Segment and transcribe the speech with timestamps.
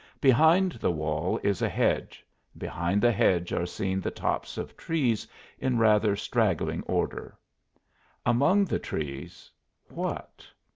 [0.19, 2.25] Behind the wall is a hedge;
[2.57, 5.27] behind the hedge are seen the tops of trees
[5.59, 7.37] in rather straggling order.
[8.25, 9.51] Among the trees
[9.89, 10.47] what?